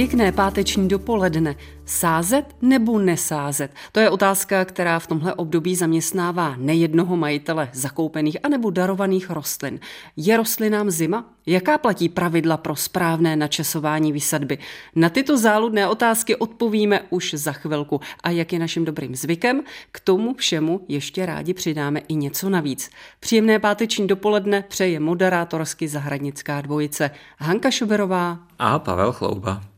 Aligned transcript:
Pěkné 0.00 0.32
páteční 0.32 0.88
dopoledne. 0.88 1.56
Sázet 1.84 2.44
nebo 2.62 2.98
nesázet? 2.98 3.70
To 3.92 4.00
je 4.00 4.10
otázka, 4.10 4.64
která 4.64 4.98
v 4.98 5.06
tomhle 5.06 5.34
období 5.34 5.76
zaměstnává 5.76 6.54
nejednoho 6.56 7.16
majitele 7.16 7.68
zakoupených 7.72 8.36
anebo 8.42 8.70
darovaných 8.70 9.30
rostlin. 9.30 9.80
Je 10.16 10.36
rostlinám 10.36 10.90
zima? 10.90 11.24
Jaká 11.46 11.78
platí 11.78 12.08
pravidla 12.08 12.56
pro 12.56 12.76
správné 12.76 13.36
načasování 13.36 14.12
výsadby? 14.12 14.58
Na 14.94 15.08
tyto 15.08 15.38
záludné 15.38 15.88
otázky 15.88 16.36
odpovíme 16.36 17.00
už 17.10 17.34
za 17.34 17.52
chvilku. 17.52 18.00
A 18.22 18.30
jak 18.30 18.52
je 18.52 18.58
naším 18.58 18.84
dobrým 18.84 19.16
zvykem, 19.16 19.62
k 19.92 20.00
tomu 20.00 20.34
všemu 20.34 20.80
ještě 20.88 21.26
rádi 21.26 21.54
přidáme 21.54 22.00
i 22.08 22.14
něco 22.14 22.50
navíc. 22.50 22.90
Příjemné 23.20 23.58
páteční 23.58 24.06
dopoledne 24.06 24.64
přeje 24.68 25.00
moderátorsky 25.00 25.88
zahradnická 25.88 26.60
dvojice 26.60 27.10
Hanka 27.38 27.70
Šuberová 27.70 28.38
a 28.58 28.78
Pavel 28.78 29.12
Chlouba. 29.12 29.69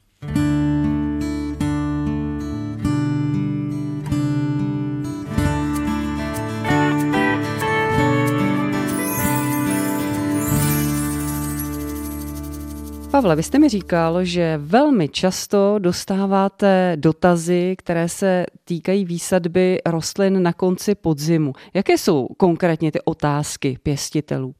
Pavle, 13.13 13.37
vy 13.37 13.43
jste 13.43 13.59
mi 13.59 13.69
říkal, 13.69 14.25
že 14.25 14.59
velmi 14.63 15.09
často 15.09 15.75
dostáváte 15.79 16.97
dotazy, 16.97 17.75
které 17.79 18.09
se 18.09 18.47
týkají 18.65 19.05
výsadby 19.05 19.79
rostlin 19.87 20.43
na 20.43 20.53
konci 20.53 20.95
podzimu. 20.95 21.53
Jaké 21.75 21.99
jsou 21.99 22.29
konkrétně 22.37 22.93
ty 22.93 23.01
otázky 23.05 23.79
pěstitelů? 23.83 24.55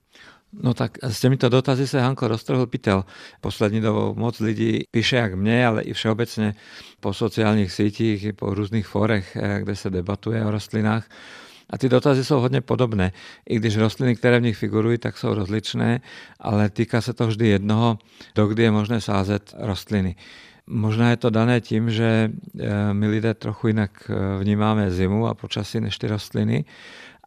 No 0.53 0.75
tak 0.75 0.99
s 1.03 1.21
těmito 1.21 1.49
dotazy 1.49 1.87
se 1.87 2.01
Hanko 2.01 2.29
roztrhl 2.29 2.67
pytel. 2.67 3.05
Poslední 3.41 3.81
dobou 3.81 4.15
moc 4.15 4.41
lidí 4.41 4.85
píše 4.91 5.17
jak 5.17 5.35
mě, 5.35 5.67
ale 5.67 5.83
i 5.83 5.93
všeobecně 5.93 6.55
po 7.01 7.13
sociálních 7.13 7.73
sítích, 7.73 8.25
i 8.25 8.33
po 8.33 8.55
různých 8.55 8.87
forech, 8.87 9.37
eh, 9.37 9.61
kde 9.63 9.77
se 9.77 9.91
debatuje 9.91 10.45
o 10.45 10.51
rostlinách. 10.51 11.09
A 11.71 11.79
ty 11.79 11.89
dotazy 11.89 12.25
jsou 12.25 12.41
hodně 12.41 12.61
podobné. 12.61 13.13
I 13.49 13.57
když 13.57 13.77
rostliny, 13.77 14.17
které 14.17 14.41
v 14.41 14.43
nich 14.43 14.57
figurují, 14.57 14.99
tak 14.99 15.19
jsou 15.19 15.35
rozličné, 15.35 16.01
ale 16.41 16.71
týká 16.71 17.01
se 17.01 17.13
to 17.13 17.27
vždy 17.27 17.49
jednoho, 17.49 17.99
dokdy 18.35 18.63
je 18.63 18.71
možné 18.71 19.01
sázet 19.01 19.55
rostliny. 19.59 20.17
Možná 20.67 21.11
je 21.11 21.17
to 21.17 21.31
dané 21.31 21.61
tím, 21.61 21.91
že 21.91 22.31
eh, 22.61 22.95
my 22.95 23.07
lidé 23.09 23.35
trochu 23.35 23.67
jinak 23.67 23.91
eh, 24.11 24.39
vnímáme 24.45 24.91
zimu 24.91 25.27
a 25.27 25.35
počasí 25.35 25.81
než 25.81 25.99
ty 25.99 26.07
rostliny 26.07 26.65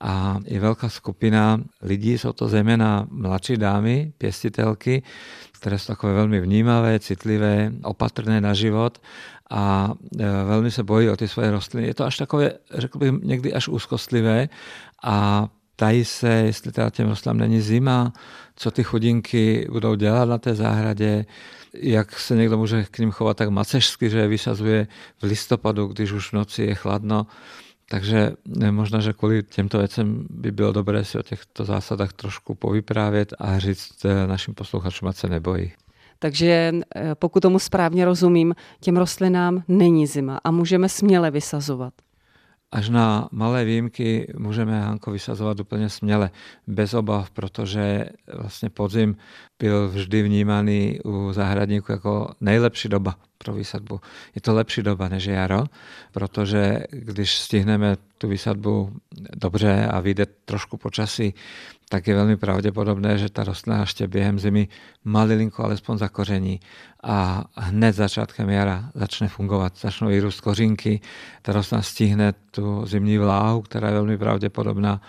a 0.01 0.39
je 0.45 0.59
velká 0.59 0.89
skupina 0.89 1.61
lidí, 1.81 2.17
jsou 2.17 2.33
to 2.33 2.47
zejména 2.47 3.07
mladší 3.09 3.57
dámy, 3.57 4.13
pěstitelky, 4.17 5.03
které 5.51 5.79
jsou 5.79 5.87
takové 5.87 6.13
velmi 6.13 6.41
vnímavé, 6.41 6.99
citlivé, 6.99 7.71
opatrné 7.83 8.41
na 8.41 8.53
život 8.53 9.01
a 9.49 9.93
e, 10.19 10.25
velmi 10.45 10.71
se 10.71 10.83
bojí 10.83 11.09
o 11.09 11.17
ty 11.17 11.27
svoje 11.27 11.51
rostliny. 11.51 11.87
Je 11.87 11.93
to 11.93 12.05
až 12.05 12.17
takové, 12.17 12.51
řekl 12.73 12.97
bych, 12.99 13.11
někdy 13.23 13.53
až 13.53 13.67
úzkostlivé 13.67 14.49
a 15.03 15.47
tají 15.75 16.05
se, 16.05 16.29
jestli 16.29 16.71
teda 16.71 16.89
těm 16.89 17.09
rostlinám 17.09 17.37
není 17.37 17.61
zima, 17.61 18.13
co 18.55 18.71
ty 18.71 18.83
chudinky 18.83 19.67
budou 19.71 19.95
dělat 19.95 20.25
na 20.25 20.37
té 20.37 20.55
zahradě, 20.55 21.25
jak 21.73 22.19
se 22.19 22.35
někdo 22.35 22.57
může 22.57 22.83
k 22.91 22.99
ním 22.99 23.11
chovat 23.11 23.37
tak 23.37 23.49
macežsky, 23.49 24.09
že 24.09 24.19
je 24.19 24.27
vysazuje 24.27 24.87
v 25.19 25.23
listopadu, 25.23 25.87
když 25.87 26.11
už 26.11 26.29
v 26.29 26.33
noci 26.33 26.63
je 26.63 26.75
chladno. 26.75 27.27
Takže 27.89 28.31
možná, 28.71 28.99
že 28.99 29.13
kvůli 29.13 29.43
těmto 29.43 29.77
věcem 29.77 30.27
by 30.29 30.51
bylo 30.51 30.71
dobré 30.71 31.05
si 31.05 31.19
o 31.19 31.23
těchto 31.23 31.65
zásadách 31.65 32.13
trošku 32.13 32.55
povyprávět 32.55 33.33
a 33.39 33.59
říct 33.59 34.05
e, 34.05 34.27
našim 34.27 34.53
posluchačům, 34.53 35.09
ať 35.09 35.15
se 35.15 35.29
nebojí. 35.29 35.71
Takže 36.19 36.71
eh, 36.95 37.15
pokud 37.15 37.39
tomu 37.39 37.59
správně 37.59 38.05
rozumím, 38.05 38.55
těm 38.79 38.97
rostlinám 38.97 39.63
není 39.67 40.07
zima 40.07 40.39
a 40.43 40.51
můžeme 40.51 40.89
směle 40.89 41.31
vysazovat. 41.31 41.93
Až 42.71 42.89
na 42.89 43.29
malé 43.31 43.65
výjimky 43.65 44.33
můžeme 44.37 44.81
Hanko 44.81 45.11
vysazovat 45.11 45.59
úplně 45.59 45.89
směle, 45.89 46.29
bez 46.67 46.93
obav, 46.93 47.31
protože 47.31 48.05
vlastně 48.33 48.69
podzim 48.69 49.15
byl 49.59 49.89
vždy 49.89 50.23
vnímaný 50.23 50.99
u 51.05 51.33
zahradníků 51.33 51.91
jako 51.91 52.33
nejlepší 52.41 52.89
doba 52.89 53.15
pro 53.37 53.53
výsadbu. 53.53 54.01
Je 54.35 54.41
to 54.41 54.53
lepší 54.53 54.81
doba 54.81 55.09
než 55.09 55.25
jaro, 55.25 55.63
protože 56.11 56.79
když 56.91 57.37
stihneme 57.37 57.97
tu 58.17 58.27
výsadbu 58.27 58.93
dobře 59.35 59.87
a 59.87 59.99
vyjde 59.99 60.25
trošku 60.25 60.77
počasí, 60.77 61.33
tak 61.89 62.07
je 62.07 62.15
velmi 62.15 62.37
pravděpodobné, 62.37 63.17
že 63.17 63.29
ta 63.29 63.43
rostlina 63.43 63.79
ještě 63.79 64.07
během 64.07 64.39
zimy 64.39 64.67
malilinko 65.03 65.63
alespoň 65.63 65.97
zakoření 65.97 66.59
a 67.03 67.43
hned 67.55 67.95
začátkem 67.95 68.49
jara 68.49 68.89
začne 68.95 69.27
fungovat, 69.27 69.77
začnou 69.77 70.07
vyrůst 70.07 70.41
kořínky, 70.41 71.01
ta 71.41 71.53
rostlina 71.53 71.81
stihne 71.81 72.33
tu 72.51 72.85
zimní 72.85 73.17
vláhu, 73.17 73.61
která 73.61 73.87
je 73.87 73.93
velmi 73.93 74.17
pravděpodobná 74.17 75.01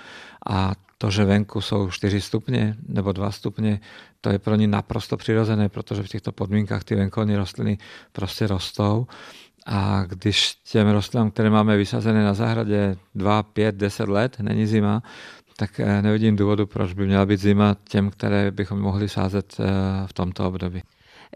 a 0.48 0.72
to, 0.98 1.10
že 1.10 1.24
venku 1.24 1.60
jsou 1.60 1.90
4 1.90 2.20
stupně 2.20 2.76
nebo 2.88 3.12
2 3.12 3.30
stupně, 3.30 3.80
to 4.20 4.30
je 4.30 4.38
pro 4.38 4.54
ně 4.54 4.66
naprosto 4.66 5.16
přirozené, 5.16 5.68
protože 5.68 6.02
v 6.02 6.08
těchto 6.08 6.32
podmínkách 6.32 6.84
ty 6.84 6.94
venkovní 6.94 7.36
rostliny 7.36 7.78
prostě 8.12 8.46
rostou. 8.46 9.06
A 9.66 10.04
když 10.04 10.54
těm 10.54 10.88
rostlinám, 10.88 11.30
které 11.30 11.50
máme 11.50 11.76
vysazené 11.76 12.24
na 12.24 12.34
zahradě 12.34 12.96
2, 13.14 13.42
5, 13.42 13.74
10 13.74 14.08
let, 14.08 14.36
není 14.40 14.66
zima, 14.66 15.02
tak 15.56 15.80
eh, 15.80 16.02
nevidím 16.02 16.36
důvodu, 16.36 16.66
proč 16.66 16.92
by 16.92 17.06
měla 17.06 17.26
být 17.26 17.40
zima 17.40 17.76
těm, 17.88 18.10
které 18.10 18.50
bychom 18.50 18.80
mohli 18.80 19.08
sázet 19.08 19.56
eh, 19.60 19.64
v 20.06 20.12
tomto 20.12 20.48
období. 20.48 20.82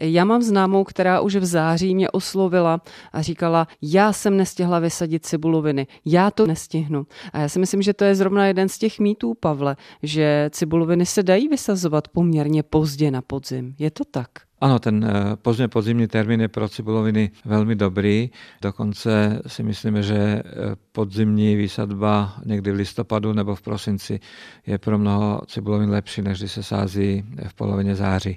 Já 0.03 0.25
mám 0.25 0.41
známou, 0.41 0.83
která 0.83 1.21
už 1.21 1.35
v 1.35 1.45
září 1.45 1.95
mě 1.95 2.09
oslovila 2.09 2.81
a 3.13 3.21
říkala, 3.21 3.67
já 3.81 4.13
jsem 4.13 4.37
nestihla 4.37 4.79
vysadit 4.79 5.25
cibuloviny, 5.25 5.87
já 6.05 6.31
to 6.31 6.47
nestihnu. 6.47 7.05
A 7.33 7.39
já 7.39 7.49
si 7.49 7.59
myslím, 7.59 7.81
že 7.81 7.93
to 7.93 8.03
je 8.03 8.15
zrovna 8.15 8.47
jeden 8.47 8.69
z 8.69 8.77
těch 8.77 8.99
mýtů, 8.99 9.33
Pavle, 9.33 9.75
že 10.03 10.49
cibuloviny 10.53 11.05
se 11.05 11.23
dají 11.23 11.47
vysazovat 11.47 12.07
poměrně 12.07 12.63
pozdě 12.63 13.11
na 13.11 13.21
podzim. 13.21 13.75
Je 13.79 13.91
to 13.91 14.03
tak? 14.11 14.29
Ano, 14.61 14.79
ten 14.79 15.03
eh, 15.03 15.35
pozdně 15.35 15.67
podzimní 15.67 16.07
termín 16.07 16.41
je 16.41 16.47
pro 16.47 16.69
cibuloviny 16.69 17.31
velmi 17.45 17.75
dobrý. 17.75 18.29
Dokonce 18.61 19.41
si 19.47 19.63
myslíme, 19.63 20.03
že 20.03 20.15
eh, 20.15 20.43
podzimní 20.91 21.55
výsadba 21.55 22.33
někdy 22.45 22.71
v 22.71 22.75
listopadu 22.75 23.33
nebo 23.33 23.55
v 23.55 23.61
prosinci 23.61 24.19
je 24.65 24.77
pro 24.77 24.97
mnoho 24.99 25.41
cibulovin 25.47 25.89
lepší, 25.89 26.21
než 26.21 26.39
když 26.39 26.51
se 26.51 26.63
sází 26.63 27.23
v 27.47 27.53
polovině 27.53 27.95
září. 27.95 28.29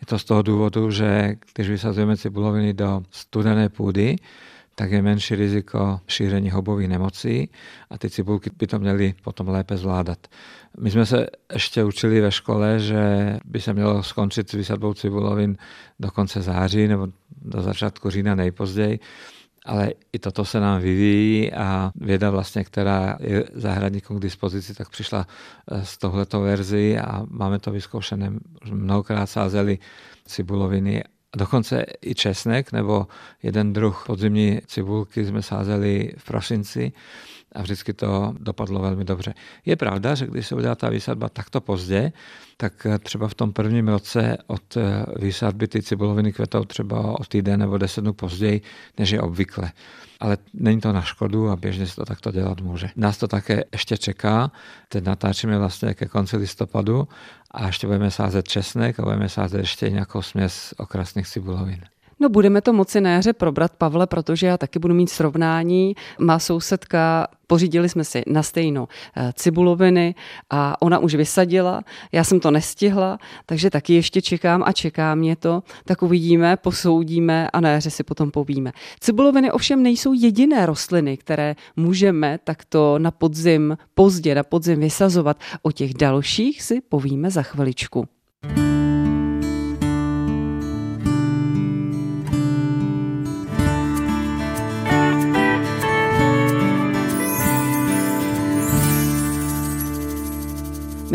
Je 0.00 0.06
to 0.06 0.18
z 0.18 0.24
toho 0.24 0.42
důvodu, 0.42 0.90
že 0.90 1.34
když 1.54 1.68
vysazujeme 1.68 2.16
cibuloviny 2.16 2.74
do 2.74 3.02
studené 3.10 3.68
půdy, 3.68 4.16
tak 4.78 4.92
je 4.92 5.02
menší 5.02 5.34
riziko 5.34 6.00
šíření 6.06 6.50
hobových 6.50 6.88
nemocí 6.88 7.48
a 7.90 7.98
ty 7.98 8.10
cibulky 8.10 8.50
by 8.58 8.66
to 8.66 8.78
měly 8.78 9.14
potom 9.22 9.48
lépe 9.48 9.76
zvládat. 9.76 10.26
My 10.78 10.90
jsme 10.90 11.06
se 11.06 11.26
ještě 11.52 11.84
učili 11.84 12.20
ve 12.20 12.32
škole, 12.32 12.78
že 12.80 13.36
by 13.44 13.60
se 13.60 13.72
mělo 13.72 14.02
skončit 14.02 14.50
s 14.50 14.52
vysadbou 14.52 14.94
cibulovin 14.94 15.56
do 16.00 16.10
konce 16.10 16.42
září 16.42 16.88
nebo 16.88 17.08
do 17.42 17.62
začátku 17.62 18.10
října 18.10 18.34
nejpozději, 18.34 19.00
ale 19.66 19.92
i 20.12 20.18
toto 20.18 20.44
se 20.44 20.60
nám 20.60 20.80
vyvíjí 20.80 21.52
a 21.52 21.92
věda 21.96 22.30
vlastně, 22.30 22.64
která 22.64 23.16
je 23.20 23.44
zahradníkům 23.52 24.18
k 24.18 24.22
dispozici, 24.22 24.74
tak 24.74 24.88
přišla 24.88 25.26
eh, 25.70 25.84
s 25.84 25.98
tohleto 25.98 26.40
verzi 26.40 26.98
a 26.98 27.26
máme 27.28 27.58
to 27.58 27.70
vyzkoušené. 27.70 28.32
Mnohokrát 28.70 29.26
sázeli 29.26 29.78
cibuloviny 30.26 31.04
dokonce 31.36 31.84
i 32.02 32.14
česnek 32.14 32.72
nebo 32.72 33.06
jeden 33.42 33.72
druh 33.72 34.04
podzimní 34.06 34.60
cibulky 34.66 35.26
jsme 35.26 35.42
sázeli 35.42 36.12
v 36.18 36.24
prosinci 36.24 36.92
a 37.56 37.62
vždycky 37.62 37.92
to 37.92 38.34
dopadlo 38.38 38.80
velmi 38.80 39.04
dobře. 39.04 39.34
Je 39.64 39.76
pravda, 39.76 40.14
že 40.14 40.26
když 40.26 40.46
se 40.46 40.54
udělá 40.54 40.74
ta 40.74 40.88
výsadba 40.88 41.28
takto 41.28 41.60
pozdě, 41.60 42.12
tak 42.56 42.86
třeba 43.02 43.28
v 43.28 43.34
tom 43.34 43.52
prvním 43.52 43.88
roce 43.88 44.38
od 44.46 44.76
výsadby 45.20 45.68
ty 45.68 45.82
cibuloviny 45.82 46.32
kvetou 46.32 46.64
třeba 46.64 47.20
o 47.20 47.24
týden 47.24 47.60
nebo 47.60 47.78
deset 47.78 48.00
dnů 48.00 48.12
později, 48.12 48.60
než 48.98 49.10
je 49.10 49.20
obvykle. 49.20 49.72
Ale 50.20 50.38
není 50.54 50.80
to 50.80 50.92
na 50.92 51.02
škodu 51.02 51.50
a 51.50 51.56
běžně 51.56 51.86
se 51.86 51.96
to 51.96 52.04
takto 52.04 52.32
dělat 52.32 52.60
může. 52.60 52.90
Nás 52.96 53.18
to 53.18 53.28
také 53.28 53.64
ještě 53.72 53.96
čeká. 53.96 54.52
Teď 54.88 55.04
natáčíme 55.04 55.58
vlastně 55.58 55.94
ke 55.94 56.06
konci 56.06 56.36
listopadu 56.36 57.08
a 57.50 57.66
ještě 57.66 57.86
budeme 57.86 58.10
sázet 58.10 58.48
česnek 58.48 59.00
a 59.00 59.02
budeme 59.02 59.28
sázet 59.28 59.58
ještě 59.58 59.90
nějakou 59.90 60.22
směs 60.22 60.74
okrasných 60.76 61.28
cibulovin. 61.28 61.80
No 62.20 62.28
budeme 62.28 62.60
to 62.60 62.72
moci 62.72 63.00
na 63.00 63.10
jaře 63.10 63.32
probrat, 63.32 63.72
Pavle, 63.78 64.06
protože 64.06 64.46
já 64.46 64.58
taky 64.58 64.78
budu 64.78 64.94
mít 64.94 65.10
srovnání. 65.10 65.94
Má 66.18 66.38
sousedka, 66.38 67.26
pořídili 67.46 67.88
jsme 67.88 68.04
si 68.04 68.22
na 68.26 68.42
stejno 68.42 68.88
eh, 69.16 69.32
cibuloviny 69.34 70.14
a 70.50 70.82
ona 70.82 70.98
už 70.98 71.14
vysadila, 71.14 71.82
já 72.12 72.24
jsem 72.24 72.40
to 72.40 72.50
nestihla, 72.50 73.18
takže 73.46 73.70
taky 73.70 73.94
ještě 73.94 74.22
čekám 74.22 74.62
a 74.66 74.72
čeká 74.72 75.14
mě 75.14 75.36
to. 75.36 75.62
Tak 75.84 76.02
uvidíme, 76.02 76.56
posoudíme 76.56 77.50
a 77.50 77.60
na 77.60 77.70
jaře 77.70 77.90
si 77.90 78.02
potom 78.02 78.30
povíme. 78.30 78.72
Cibuloviny 79.00 79.52
ovšem 79.52 79.82
nejsou 79.82 80.12
jediné 80.12 80.66
rostliny, 80.66 81.16
které 81.16 81.54
můžeme 81.76 82.38
takto 82.44 82.98
na 82.98 83.10
podzim, 83.10 83.76
pozdě 83.94 84.34
na 84.34 84.42
podzim 84.42 84.80
vysazovat. 84.80 85.40
O 85.62 85.72
těch 85.72 85.94
dalších 85.94 86.62
si 86.62 86.80
povíme 86.80 87.30
za 87.30 87.42
chviličku. 87.42 88.15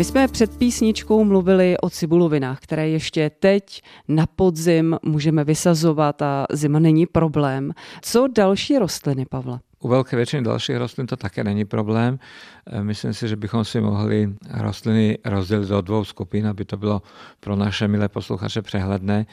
My 0.02 0.06
jsme 0.06 0.28
před 0.28 0.56
písničkou 0.56 1.24
mluvili 1.24 1.76
o 1.78 1.90
cibulovinách, 1.90 2.60
které 2.60 2.88
ještě 2.88 3.30
teď 3.30 3.82
na 4.08 4.26
podzim 4.26 4.98
můžeme 5.02 5.44
vysazovat 5.44 6.22
a 6.22 6.46
zima 6.52 6.78
není 6.78 7.06
problém. 7.06 7.72
Co 8.00 8.26
další 8.36 8.78
rostliny, 8.78 9.26
Pavla? 9.26 9.60
U 9.78 9.88
velké 9.88 10.16
většiny 10.16 10.42
dalších 10.42 10.76
rostlin 10.76 11.06
to 11.06 11.16
také 11.16 11.44
není 11.44 11.64
problém. 11.64 12.18
E, 12.66 12.84
myslím 12.84 13.14
si, 13.14 13.28
že 13.28 13.36
bychom 13.36 13.64
si 13.64 13.80
mohli 13.80 14.34
rostliny 14.50 15.18
rozdělit 15.24 15.68
do 15.68 15.80
dvou 15.80 16.04
skupin, 16.04 16.46
aby 16.46 16.64
to 16.64 16.76
bylo 16.76 17.02
pro 17.40 17.56
naše 17.56 17.88
milé 17.88 18.08
posluchače 18.08 18.62
přehledné. 18.62 19.26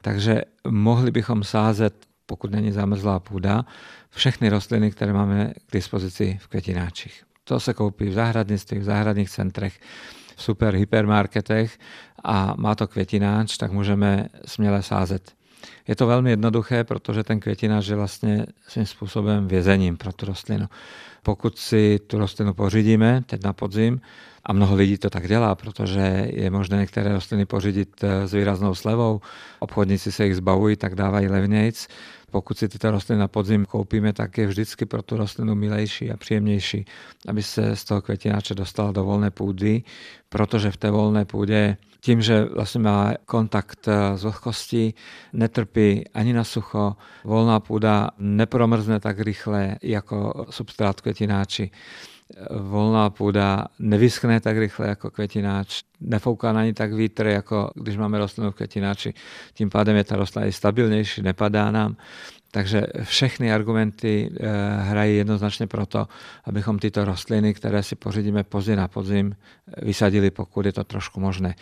Takže 0.00 0.42
mohli 0.68 1.10
bychom 1.10 1.44
sázet, 1.44 2.06
pokud 2.26 2.50
není 2.50 2.72
zamrzlá 2.72 3.20
půda, 3.20 3.64
všechny 4.10 4.48
rostliny, 4.48 4.90
které 4.90 5.12
máme 5.12 5.52
k 5.66 5.72
dispozici 5.72 6.38
v 6.40 6.48
květináčích. 6.48 7.26
To 7.48 7.60
se 7.60 7.74
koupí 7.74 8.08
v 8.08 8.12
zahradnictví, 8.12 8.78
v 8.78 8.84
zahradních 8.84 9.30
centrech, 9.30 9.80
v 10.36 10.42
super 10.42 10.74
hypermarketech 10.74 11.78
a 12.24 12.54
má 12.56 12.74
to 12.74 12.88
květináč, 12.88 13.56
tak 13.56 13.72
můžeme 13.72 14.28
směle 14.44 14.82
sázet. 14.82 15.32
Je 15.88 15.96
to 15.96 16.06
velmi 16.06 16.30
jednoduché, 16.30 16.84
protože 16.84 17.24
ten 17.24 17.40
květináč 17.40 17.86
je 17.86 17.96
vlastně 17.96 18.46
svým 18.68 18.86
způsobem 18.86 19.48
vězením 19.48 19.96
pro 19.96 20.12
tu 20.12 20.26
rostlinu. 20.26 20.66
Pokud 21.22 21.58
si 21.58 22.00
tu 22.06 22.18
rostlinu 22.18 22.54
pořídíme 22.54 23.22
teď 23.26 23.44
na 23.44 23.52
podzim, 23.52 24.00
a 24.46 24.52
mnoho 24.52 24.74
lidí 24.74 24.98
to 24.98 25.10
tak 25.10 25.28
dělá, 25.28 25.54
protože 25.54 26.28
je 26.32 26.50
možné 26.50 26.76
některé 26.78 27.12
rostliny 27.12 27.46
pořídit 27.46 28.04
s 28.24 28.34
výraznou 28.34 28.74
slevou, 28.74 29.20
obchodníci 29.58 30.12
se 30.12 30.24
jich 30.24 30.36
zbavují, 30.36 30.76
tak 30.76 30.94
dávají 30.94 31.28
levnějc, 31.28 31.88
pokud 32.30 32.58
si 32.58 32.68
tyto 32.68 32.90
rostliny 32.90 33.20
na 33.20 33.28
podzim 33.28 33.64
koupíme, 33.64 34.12
tak 34.12 34.38
je 34.38 34.46
vždycky 34.46 34.86
pro 34.86 35.02
tu 35.02 35.16
rostlinu 35.16 35.54
milejší 35.54 36.10
a 36.10 36.16
příjemnější, 36.16 36.84
aby 37.28 37.42
se 37.42 37.76
z 37.76 37.84
toho 37.84 38.02
květináče 38.02 38.54
dostala 38.54 38.92
do 38.92 39.04
volné 39.04 39.30
půdy, 39.30 39.82
protože 40.28 40.70
v 40.70 40.76
té 40.76 40.90
volné 40.90 41.24
půdě 41.24 41.76
tím, 42.00 42.22
že 42.22 42.44
vlastně 42.44 42.80
má 42.80 43.14
kontakt 43.24 43.88
s 44.14 44.22
vlhkostí, 44.22 44.94
netrpí 45.32 46.04
ani 46.14 46.32
na 46.32 46.44
sucho, 46.44 46.96
volná 47.24 47.60
půda 47.60 48.10
nepromrzne 48.18 49.00
tak 49.00 49.20
rychle 49.20 49.76
jako 49.82 50.46
substrát 50.50 51.00
květináči 51.00 51.70
volná 52.50 53.10
půda 53.10 53.64
nevyschne 53.78 54.40
tak 54.40 54.58
rychle 54.58 54.88
jako 54.88 55.10
květináč, 55.10 55.82
nefouká 56.00 56.52
na 56.52 56.64
ní 56.64 56.74
tak 56.74 56.92
vítr, 56.92 57.26
jako 57.26 57.70
když 57.74 57.96
máme 57.96 58.18
rostlinu 58.18 58.50
v 58.50 58.54
květináči. 58.54 59.14
Tím 59.54 59.70
pádem 59.70 59.96
je 59.96 60.04
ta 60.04 60.16
rostlina 60.16 60.46
i 60.46 60.52
stabilnější, 60.52 61.22
nepadá 61.22 61.70
nám. 61.70 61.96
Takže 62.50 62.82
všechny 63.02 63.52
argumenty 63.52 64.30
eh, 64.40 64.46
hrají 64.80 65.16
jednoznačně 65.16 65.66
proto, 65.66 66.08
abychom 66.44 66.78
tyto 66.78 67.04
rostliny, 67.04 67.54
které 67.54 67.82
si 67.82 67.96
pořídíme 67.96 68.44
pozdě 68.44 68.76
na 68.76 68.88
podzim, 68.88 69.36
vysadili, 69.82 70.30
pokud 70.30 70.66
je 70.66 70.72
to 70.72 70.84
trošku 70.84 71.20
možné. 71.20 71.54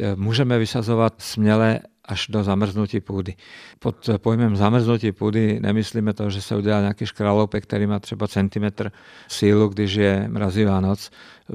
Eh, 0.00 0.16
můžeme 0.16 0.58
vysazovat 0.58 1.14
směle 1.18 1.80
až 2.04 2.26
do 2.28 2.44
zamrznutí 2.44 3.00
půdy. 3.00 3.34
Pod 3.78 4.10
pojmem 4.16 4.56
zamrznutí 4.56 5.12
půdy 5.12 5.60
nemyslíme 5.60 6.12
to, 6.12 6.30
že 6.30 6.42
se 6.42 6.56
udělá 6.56 6.80
nějaký 6.80 7.06
škraloupek, 7.06 7.62
který 7.62 7.86
má 7.86 7.98
třeba 7.98 8.28
centimetr 8.28 8.92
sílu, 9.28 9.68
když 9.68 9.94
je 9.94 10.28
mrazivá 10.28 10.80
noc. 10.80 11.10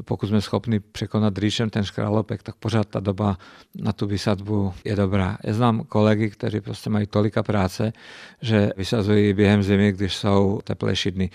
Pokud 0.05 0.27
jsme 0.27 0.41
schopni 0.41 0.79
překonat 0.79 1.37
rýšem 1.37 1.69
ten 1.69 1.83
škralopek, 1.83 2.43
tak 2.43 2.55
pořád 2.55 2.87
ta 2.87 2.99
doba 2.99 3.37
na 3.75 3.93
tu 3.93 4.07
vysadbu 4.07 4.73
je 4.85 4.95
dobrá. 4.95 5.37
Já 5.43 5.53
znám 5.53 5.83
kolegy, 5.83 6.29
kteří 6.29 6.61
prostě 6.61 6.89
mají 6.89 7.07
tolika 7.07 7.43
práce, 7.43 7.93
že 8.41 8.71
vysazují 8.77 9.33
během 9.33 9.63
zimy, 9.63 9.91
když 9.91 10.15
jsou 10.15 10.59
teplejší 10.63 11.11
dny. 11.11 11.29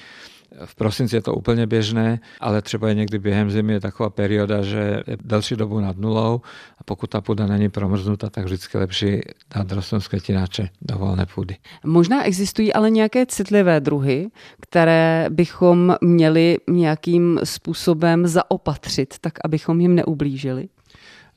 V 0.64 0.75
prosinci 0.75 1.16
je 1.16 1.22
to 1.22 1.34
úplně 1.34 1.66
běžné, 1.66 2.20
ale 2.40 2.62
třeba 2.62 2.88
je 2.88 2.94
někdy 2.94 3.19
během 3.19 3.50
zimy 3.50 3.72
je 3.72 3.81
taková 3.81 4.10
perioda, 4.10 4.62
že 4.62 5.02
je 5.06 5.16
delší 5.25 5.56
dobu 5.56 5.81
nad 5.81 5.96
nulou 5.96 6.40
a 6.78 6.84
pokud 6.84 7.10
ta 7.10 7.20
půda 7.20 7.46
není 7.46 7.69
promrznuta, 7.69 8.31
tak 8.31 8.44
vždycky 8.44 8.78
lepší 8.78 9.20
dát 9.54 9.72
rostlinu 9.72 10.00
z 10.00 10.08
květináče 10.08 10.69
do 10.82 10.99
volné 10.99 11.26
půdy. 11.26 11.56
Možná 11.84 12.25
existují 12.25 12.72
ale 12.72 12.90
nějaké 12.90 13.26
citlivé 13.26 13.81
druhy, 13.81 14.31
které 14.60 15.26
bychom 15.31 15.96
měli 16.00 16.58
nějakým 16.70 17.40
způsobem 17.44 18.26
zaopatřit, 18.26 19.14
tak 19.20 19.32
abychom 19.44 19.81
jim 19.81 19.94
neublížili? 19.94 20.69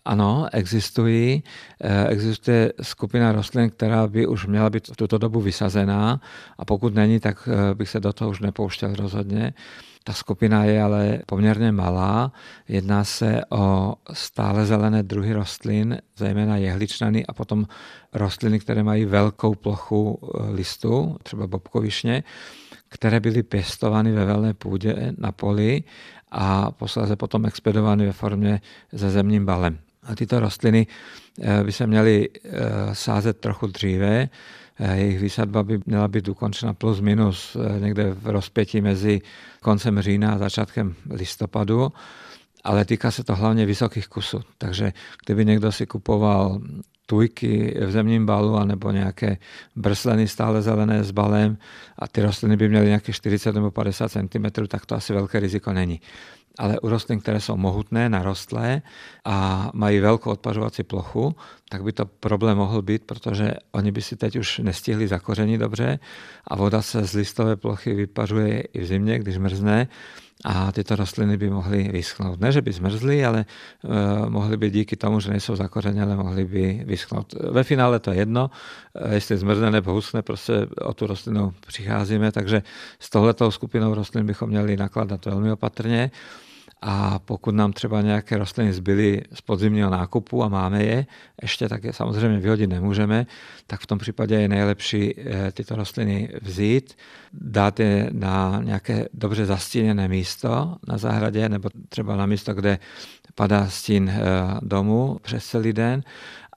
Ano, 0.06 0.48
existují. 0.52 1.44
Eh, 1.82 2.08
existuje 2.08 2.74
skupina 2.82 3.32
rostlin, 3.32 3.70
která 3.70 4.08
by 4.08 4.28
už 4.28 4.46
měla 4.46 4.70
být 4.70 4.88
v 4.88 4.96
tuto 4.96 5.18
dobu 5.18 5.42
vysazená 5.42 6.22
a 6.58 6.66
pokud 6.66 6.94
není, 6.94 7.20
tak 7.20 7.50
eh, 7.52 7.76
bych 7.76 7.90
se 7.90 8.00
do 8.00 8.14
toho 8.14 8.30
už 8.30 8.40
nepouštěl 8.40 8.96
rozhodně. 8.96 9.54
Ta 10.04 10.14
skupina 10.14 10.64
je 10.64 10.84
ale 10.84 11.20
poměrně 11.26 11.72
malá. 11.72 12.32
Jedná 12.68 13.04
se 13.04 13.42
o 13.50 13.96
stále 14.14 14.66
zelené 14.66 15.04
druhy 15.04 15.34
rostlin, 15.34 15.98
zejména 16.18 16.58
jehličnany 16.58 17.26
a 17.26 17.34
potom 17.34 17.66
rostliny, 18.14 18.60
které 18.60 18.84
mají 18.84 19.06
velkou 19.06 19.56
plochu 19.56 20.20
eh, 20.22 20.52
listů, 20.52 21.18
třeba 21.24 21.48
bobkovišně, 21.48 22.24
které 22.90 23.20
byly 23.20 23.44
pěstovány 23.44 24.12
ve 24.12 24.26
velné 24.26 24.54
půdě 24.54 25.14
na 25.18 25.32
poli 25.32 25.84
a 26.32 26.72
posléze 26.72 27.16
potom 27.16 27.46
expedovány 27.46 28.06
ve 28.06 28.12
formě 28.12 28.62
se 28.96 29.10
zemním 29.10 29.46
balem. 29.46 29.85
A 30.06 30.16
tyto 30.16 30.40
rostliny 30.40 30.88
eh, 31.42 31.64
by 31.64 31.72
se 31.72 31.88
měly 31.88 32.30
eh, 32.30 32.50
sázet 32.94 33.38
trochu 33.38 33.68
dříve. 33.68 34.30
Eh, 34.80 34.98
jejich 34.98 35.20
výsadba 35.20 35.64
by 35.64 35.80
měla 35.86 36.08
být 36.08 36.28
ukončena 36.28 36.74
plus 36.74 37.00
minus 37.00 37.58
někde 37.80 38.14
v 38.14 38.28
rozpětí 38.28 38.82
mezi 38.82 39.22
koncem 39.62 40.02
října 40.02 40.34
a 40.34 40.38
začátkem 40.38 40.96
listopadu, 41.10 41.92
ale 42.64 42.86
týká 42.86 43.12
se 43.12 43.24
to 43.24 43.36
hlavně 43.36 43.66
vysokých 43.66 44.08
kusů. 44.08 44.42
Takže 44.58 44.94
kdyby 45.26 45.46
někdo 45.46 45.72
si 45.72 45.86
kupoval 45.86 46.62
tujky 47.06 47.78
v 47.86 47.92
zemním 47.92 48.26
balu 48.26 48.56
anebo 48.56 48.92
nějaké 48.92 49.38
brsleny 49.76 50.28
stále 50.28 50.62
zelené 50.62 51.04
s 51.04 51.12
balem 51.12 51.58
a 52.00 52.08
ty 52.08 52.22
rostliny 52.22 52.58
by 52.58 52.70
měly 52.70 52.88
nějaké 52.88 53.14
40 53.14 53.56
nebo 53.56 53.72
50 53.72 54.12
cm, 54.12 54.68
tak 54.68 54.86
to 54.86 54.96
asi 54.96 55.14
velké 55.14 55.40
riziko 55.40 55.74
není 55.74 56.02
ale 56.58 56.80
u 56.80 56.90
rostlin, 56.90 57.20
které 57.20 57.42
jsou 57.42 57.58
mohutné, 57.58 58.10
narostlé 58.10 58.82
a 59.26 59.70
mají 59.74 60.00
velkou 60.00 60.32
odpařovací 60.32 60.84
plochu, 60.84 61.36
tak 61.76 61.84
by 61.84 61.92
to 61.92 62.06
problém 62.06 62.58
mohl 62.58 62.82
být, 62.82 63.04
protože 63.04 63.54
oni 63.72 63.92
by 63.92 64.02
si 64.02 64.16
teď 64.16 64.36
už 64.36 64.60
nestihli 64.64 65.08
zakořenit 65.08 65.60
dobře 65.60 66.00
a 66.48 66.56
voda 66.56 66.82
se 66.82 67.04
z 67.04 67.14
listové 67.14 67.56
plochy 67.56 67.94
vypařuje 67.94 68.62
i 68.62 68.80
v 68.80 68.86
zimě, 68.86 69.20
když 69.20 69.38
mrzne 69.38 69.88
a 70.46 70.72
tyto 70.72 70.96
rostliny 70.96 71.38
by 71.38 71.50
mohly 71.50 71.84
vyschnout. 71.92 72.40
Ne, 72.40 72.52
že 72.52 72.62
by 72.62 72.72
zmrzly, 72.72 73.26
ale 73.26 73.46
uh, 73.84 74.30
mohly 74.30 74.58
by 74.58 74.70
díky 74.70 74.96
tomu, 74.96 75.20
že 75.20 75.30
nejsou 75.30 75.56
zakořeněné, 75.56 76.16
mohly 76.16 76.46
by 76.46 76.84
vyschnout. 76.86 77.36
Ve 77.52 77.64
finále 77.64 78.00
to 78.00 78.12
je 78.12 78.18
jedno, 78.18 78.48
uh, 78.48 79.12
jestli 79.12 79.38
zmrzne 79.38 79.72
nebo 79.72 79.92
husne, 79.92 80.22
prostě 80.22 80.54
o 80.82 80.94
tu 80.94 81.08
rostlinu 81.08 81.54
přicházíme, 81.68 82.32
takže 82.32 82.64
s 83.00 83.10
tohletou 83.10 83.52
skupinou 83.52 83.94
rostlin 83.94 84.26
bychom 84.26 84.50
měli 84.50 84.78
nakladat 84.78 85.26
velmi 85.26 85.52
opatrně. 85.52 86.12
A 86.82 87.20
pokud 87.20 87.56
nám 87.56 87.74
třeba 87.74 88.02
nějaké 88.02 88.38
rostliny 88.38 88.74
zbyly 88.74 89.22
z 89.34 89.42
podzimního 89.42 89.90
nákupu 89.90 90.44
a 90.44 90.50
máme 90.50 90.84
je, 90.84 91.06
ještě 91.42 91.70
tak 91.70 91.84
je 91.84 91.94
samozřejmě 91.94 92.40
vyhodit 92.40 92.70
nemůžeme, 92.70 93.26
tak 93.68 93.80
v 93.80 93.88
tom 93.88 94.00
případě 94.00 94.36
je 94.36 94.48
nejlepší 94.48 95.14
eh, 95.18 95.52
tyto 95.52 95.76
rostliny 95.76 96.30
vzít, 96.42 96.98
dát 97.34 97.80
je 97.80 98.10
na 98.12 98.62
nějaké 98.64 99.06
dobře 99.14 99.46
zastíněné 99.46 100.08
místo 100.08 100.76
na 100.88 100.98
zahradě 100.98 101.50
nebo 101.50 101.70
třeba 101.90 102.16
na 102.16 102.26
místo, 102.26 102.54
kde 102.54 102.80
padá 103.36 103.70
stín 103.70 104.10
eh, 104.10 104.22
domu 104.62 105.18
přes 105.22 105.46
celý 105.46 105.74
den 105.74 106.04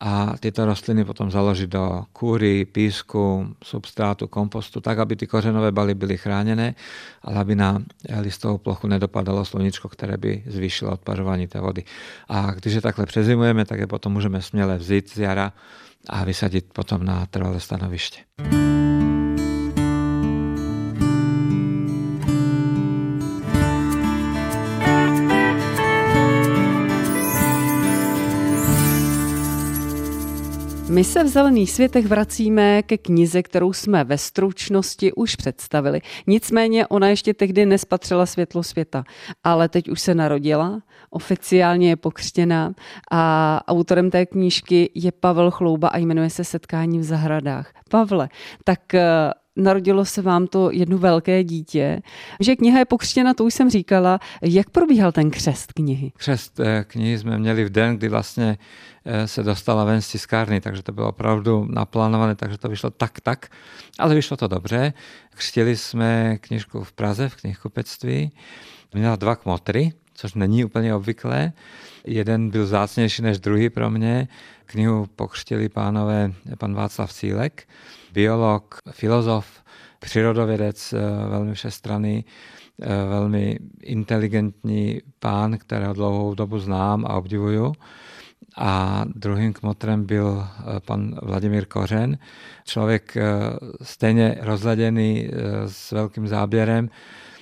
a 0.00 0.35
tyto 0.40 0.67
rostliny 0.67 1.05
potom 1.05 1.31
založit 1.31 1.71
do 1.71 2.05
kůry, 2.12 2.64
písku, 2.64 3.55
substrátu, 3.64 4.26
kompostu, 4.26 4.81
tak, 4.81 4.99
aby 4.99 5.17
ty 5.17 5.26
kořenové 5.26 5.73
baly 5.73 5.95
byly 5.95 6.17
chráněné, 6.17 6.75
ale 7.23 7.37
aby 7.37 7.55
na 7.55 7.83
listovou 8.21 8.59
plochu 8.59 8.87
nedopadalo 8.87 9.45
sluníčko, 9.45 9.88
které 9.88 10.17
by 10.17 10.43
zvýšilo 10.47 10.93
odpařování 10.93 11.47
té 11.47 11.61
vody. 11.61 11.85
A 12.28 12.50
když 12.50 12.75
je 12.75 12.81
takhle 12.81 13.07
přezimujeme, 13.07 13.64
tak 13.64 13.81
je 13.81 13.87
potom 13.87 14.12
můžeme 14.12 14.43
směle 14.43 14.78
vzít 14.78 15.11
z 15.11 15.19
jara 15.19 15.52
a 16.09 16.25
vysadit 16.25 16.67
potom 16.73 17.05
na 17.05 17.26
trvalé 17.26 17.61
stanoviště. 17.61 18.21
My 30.90 31.04
se 31.04 31.25
v 31.25 31.28
Zelených 31.28 31.71
světech 31.71 32.07
vracíme 32.07 32.83
ke 32.83 32.99
knize, 32.99 33.42
kterou 33.42 33.73
jsme 33.73 34.04
ve 34.04 34.18
stručnosti 34.18 35.12
už 35.12 35.37
představili. 35.37 36.00
Nicméně 36.26 36.87
ona 36.87 37.09
ještě 37.09 37.35
tehdy 37.35 37.66
nespatřila 37.66 38.26
světlo 38.26 38.62
světa, 38.62 39.04
ale 39.45 39.68
teď 39.68 39.88
už 39.88 40.00
se 40.00 40.14
narodila, 40.14 40.83
oficiálně 41.11 41.88
je 41.88 41.97
pokřtěná 41.97 42.73
a 43.11 43.61
autorem 43.68 44.11
té 44.11 44.26
knížky 44.26 44.90
je 44.95 45.12
Pavel 45.12 45.50
Chlouba 45.50 45.88
a 45.88 45.99
jmenuje 45.99 46.30
se 46.30 46.45
Setkání 46.45 46.99
v 46.99 47.04
zahradách. 47.04 47.73
Pavle, 47.90 48.28
tak 48.64 48.95
eh, 48.95 49.02
narodilo 49.58 50.04
se 50.04 50.22
vám 50.22 50.46
to 50.46 50.70
jedno 50.70 50.98
velké 50.98 51.44
dítě. 51.44 52.00
Že 52.40 52.56
kniha 52.56 52.78
je 52.78 52.84
pokřtěna, 52.84 53.34
to 53.34 53.44
už 53.44 53.54
jsem 53.54 53.70
říkala. 53.70 54.20
Jak 54.42 54.70
probíhal 54.70 55.12
ten 55.12 55.30
křest 55.30 55.72
knihy? 55.72 56.12
Křest 56.16 56.60
eh, 56.60 56.84
knihy 56.88 57.18
jsme 57.18 57.38
měli 57.38 57.64
v 57.64 57.70
den, 57.70 57.96
kdy 57.96 58.08
vlastně 58.08 58.58
eh, 59.04 59.28
se 59.28 59.42
dostala 59.42 59.84
ven 59.84 60.02
z 60.02 60.08
tiskárny, 60.08 60.60
takže 60.60 60.82
to 60.82 60.92
bylo 60.92 61.08
opravdu 61.08 61.66
naplánované, 61.70 62.34
takže 62.34 62.58
to 62.58 62.68
vyšlo 62.68 62.90
tak, 62.90 63.20
tak, 63.20 63.48
ale 63.98 64.14
vyšlo 64.14 64.36
to 64.36 64.48
dobře. 64.48 64.92
Křtili 65.34 65.76
jsme 65.76 66.38
knižku 66.40 66.84
v 66.84 66.92
Praze, 66.92 67.28
v 67.28 67.36
knihkupectví. 67.36 68.32
Měla 68.94 69.16
dva 69.16 69.36
kmotry, 69.36 69.92
což 70.18 70.34
není 70.34 70.64
úplně 70.64 70.94
obvyklé. 70.94 71.52
Jeden 72.04 72.50
byl 72.50 72.66
zácnější 72.66 73.22
než 73.22 73.38
druhý 73.38 73.70
pro 73.70 73.90
mě. 73.90 74.28
Knihu 74.66 75.06
pokřtili 75.16 75.68
pánové, 75.68 76.32
pan 76.58 76.75
Václav 76.75 77.12
Cílek, 77.12 77.68
biolog, 78.12 78.80
filozof, 78.90 79.46
přírodovědec 79.98 80.92
eh, 80.92 80.98
velmi 81.28 81.54
všestranný, 81.54 82.25
eh, 82.82 82.87
velmi 83.08 83.58
inteligentní 83.82 85.00
pán, 85.18 85.58
kterého 85.58 85.94
dlouhou 85.94 86.34
dobu 86.34 86.58
znám 86.58 87.04
a 87.06 87.14
obdivuju. 87.14 87.72
A 88.56 89.04
druhým 89.14 89.52
kmotrem 89.52 90.06
byl 90.06 90.46
eh, 90.46 90.80
pan 90.80 91.14
Vladimír 91.22 91.66
Kořen, 91.66 92.18
člověk 92.64 93.16
stejně 93.82 94.38
rozladěný 94.40 95.30
s 95.66 95.92
velkým 95.92 96.28
záběrem, 96.28 96.90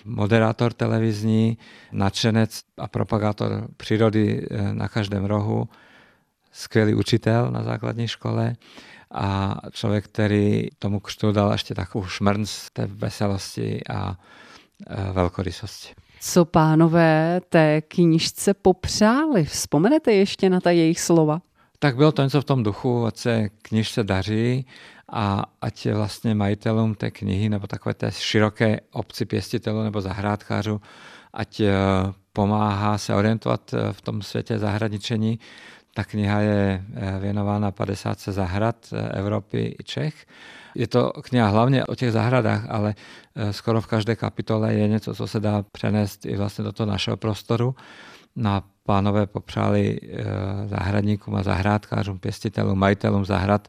moderátor 0.06 0.72
televizní, 0.72 1.58
nadšenec 1.92 2.62
a 2.78 2.88
propagátor 2.88 3.68
přírody 3.76 4.46
na 4.72 4.88
každém 4.88 5.24
rohu, 5.24 5.68
skvělý 6.52 6.94
učitel 6.94 7.50
na 7.50 7.62
základní 7.62 8.08
škole 8.08 8.56
a 9.10 9.56
člověk, 9.70 10.04
který 10.04 10.68
tomu 10.78 11.00
křtu 11.00 11.32
dal 11.32 11.52
ještě 11.52 11.74
takovou 11.74 12.06
šmrnc 12.06 12.70
té 12.72 12.86
veselosti 12.86 13.80
a 13.90 14.16
e, 14.86 15.12
velkorysosti. 15.12 15.94
Co 16.20 16.44
pánové 16.44 17.40
té 17.48 17.80
knížce 17.80 18.54
popřáli? 18.54 19.44
Vzpomenete 19.44 20.12
ještě 20.12 20.50
na 20.50 20.60
ta 20.60 20.70
jejich 20.70 21.00
slova? 21.00 21.40
Tak 21.78 21.96
bylo 21.96 22.12
to 22.12 22.22
něco 22.22 22.40
v 22.40 22.44
tom 22.44 22.62
duchu, 22.62 23.06
ať 23.06 23.16
se 23.16 23.48
knižce 23.62 24.04
daří 24.04 24.66
a 25.12 25.42
ať 25.60 25.86
vlastně 25.86 26.34
majitelům 26.34 26.94
té 26.94 27.10
knihy 27.10 27.48
nebo 27.48 27.66
takové 27.66 27.94
té 27.94 28.12
široké 28.12 28.80
obci 28.92 29.24
pěstitelů 29.24 29.82
nebo 29.82 30.00
zahrádkářů, 30.00 30.80
ať 31.32 31.60
e, 31.60 31.74
pomáhá 32.32 32.98
se 32.98 33.14
orientovat 33.14 33.74
e, 33.74 33.92
v 33.92 34.00
tom 34.00 34.22
světě 34.22 34.58
zahradničení, 34.58 35.38
ta 35.96 36.04
kniha 36.04 36.40
je 36.40 36.84
eh, 36.94 37.18
věnována 37.20 37.70
50 37.70 38.20
zahrad 38.20 38.76
eh, 38.92 39.18
Evropy 39.18 39.76
i 39.80 39.84
Čech. 39.84 40.26
Je 40.74 40.86
to 40.86 41.12
kniha 41.22 41.48
hlavně 41.48 41.84
o 41.84 41.94
těch 41.94 42.12
zahradách, 42.12 42.66
ale 42.68 42.94
eh, 43.34 43.52
skoro 43.52 43.80
v 43.80 43.86
každé 43.86 44.16
kapitole 44.16 44.74
je 44.74 44.88
něco, 44.88 45.14
co 45.14 45.26
se 45.26 45.40
dá 45.40 45.64
přenést 45.72 46.26
i 46.26 46.36
vlastně 46.36 46.64
do 46.64 46.72
toho 46.72 46.90
našeho 46.90 47.16
prostoru. 47.16 47.74
Na 48.36 48.54
no 48.54 48.62
pánové 48.84 49.26
popřáli 49.26 49.98
zahradníkům 50.66 51.34
a 51.34 51.42
zahrádkářům, 51.42 52.18
pěstitelům, 52.18 52.78
majitelům 52.78 53.24
zahrad, 53.24 53.68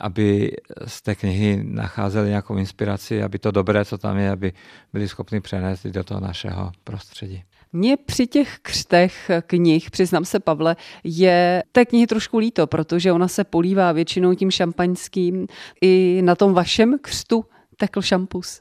aby 0.00 0.56
z 0.86 1.02
té 1.02 1.14
knihy 1.14 1.64
nacházeli 1.64 2.28
nějakou 2.28 2.56
inspiraci, 2.56 3.22
aby 3.22 3.38
to 3.38 3.50
dobré, 3.50 3.84
co 3.84 3.98
tam 3.98 4.18
je, 4.18 4.30
aby 4.30 4.52
byli 4.92 5.08
schopni 5.08 5.40
přenést 5.40 5.86
do 5.86 6.04
toho 6.04 6.20
našeho 6.20 6.72
prostředí. 6.84 7.44
Mně 7.72 7.96
při 7.96 8.26
těch 8.26 8.58
křtech 8.62 9.30
knih, 9.46 9.90
přiznám 9.90 10.24
se 10.24 10.40
Pavle, 10.40 10.76
je 11.04 11.62
té 11.72 11.84
knihy 11.84 12.06
trošku 12.06 12.38
líto, 12.38 12.66
protože 12.66 13.12
ona 13.12 13.28
se 13.28 13.44
polívá 13.44 13.92
většinou 13.92 14.34
tím 14.34 14.50
šampaňským. 14.50 15.46
I 15.80 16.20
na 16.24 16.34
tom 16.34 16.54
vašem 16.54 16.98
křtu 17.02 17.44
tekl 17.76 18.02
šampus. 18.02 18.60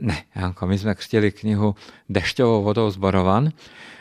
Ne, 0.00 0.22
Janko, 0.36 0.66
my 0.66 0.78
jsme 0.78 0.94
křtili 0.94 1.32
knihu 1.32 1.74
Dešťovou 2.08 2.62
vodou 2.62 2.90
z 2.90 2.96
Borovan. 2.96 3.50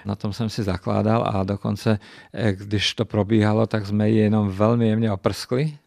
Na 0.06 0.16
tom 0.16 0.34
jsem 0.34 0.50
si 0.50 0.64
zakládal 0.64 1.32
a 1.34 1.44
dokonce, 1.44 2.00
eh, 2.34 2.54
když 2.54 2.94
to 2.94 3.06
probíhalo, 3.06 3.68
tak 3.68 3.86
jsme 3.86 4.10
ji 4.10 4.18
jenom 4.18 4.50
velmi 4.50 4.88
jemně 4.88 5.12
oprskli 5.12 5.78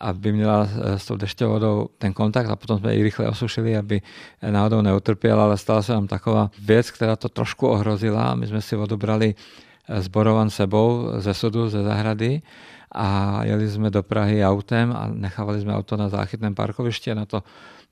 aby 0.00 0.32
měla 0.32 0.68
eh, 0.68 0.98
s 0.98 1.06
tou 1.06 1.16
dešťovou 1.16 1.52
vodou 1.52 1.88
ten 1.98 2.12
kontakt 2.12 2.46
a 2.50 2.56
potom 2.56 2.78
jsme 2.78 2.94
ji 2.94 3.02
rychle 3.02 3.28
osušili, 3.28 3.76
aby 3.76 4.02
náhodou 4.50 4.80
neutrpěla, 4.80 5.44
ale 5.44 5.56
stala 5.58 5.82
se 5.82 5.92
nám 5.92 6.06
taková 6.06 6.50
věc, 6.58 6.90
která 6.90 7.16
to 7.16 7.28
trošku 7.28 7.68
ohrozila. 7.68 8.34
My 8.34 8.46
jsme 8.46 8.62
si 8.62 8.76
vodu 8.76 8.96
brali 8.96 9.34
z 9.98 10.06
eh, 10.06 10.08
Borovan 10.08 10.50
sebou, 10.50 11.08
ze 11.18 11.34
sudu, 11.34 11.68
ze 11.68 11.82
zahrady 11.82 12.42
a 12.92 13.40
jeli 13.44 13.68
jsme 13.68 13.90
do 13.90 14.02
Prahy 14.02 14.44
autem 14.44 14.92
a 14.96 15.08
nechávali 15.12 15.60
jsme 15.60 15.74
auto 15.74 15.96
na 15.96 16.08
záchytném 16.08 16.54
parkovišti 16.54 17.10
a 17.10 17.14
na, 17.14 17.26
to, 17.26 17.42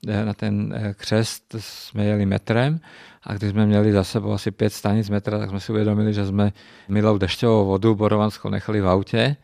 eh, 0.07 0.25
na 0.25 0.33
ten 0.33 0.73
křest 0.93 1.55
jsme 1.59 2.05
jeli 2.05 2.25
metrem 2.25 2.79
a 3.23 3.33
když 3.33 3.49
jsme 3.49 3.65
měli 3.65 3.91
za 3.91 4.03
sebou 4.03 4.31
asi 4.33 4.51
pět 4.51 4.73
stanic 4.73 5.09
metra, 5.09 5.39
tak 5.39 5.49
jsme 5.49 5.59
si 5.59 5.71
uvědomili, 5.71 6.13
že 6.13 6.25
jsme 6.25 6.53
milou 6.89 7.17
dešťovou 7.17 7.65
vodu 7.65 7.95
borovanskou 7.95 8.49
nechali 8.49 8.81
v 8.81 8.87
autě 8.87 9.35